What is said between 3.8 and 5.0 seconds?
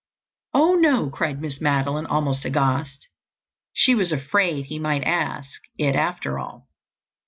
was afraid he